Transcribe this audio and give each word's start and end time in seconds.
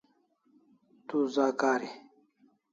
Tu 1.07 1.17
za 1.33 1.45
kari 1.59 1.89